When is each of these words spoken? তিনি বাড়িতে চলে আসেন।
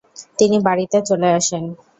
তিনি 0.39 0.57
বাড়িতে 0.67 0.97
চলে 1.09 1.29
আসেন। 1.37 1.63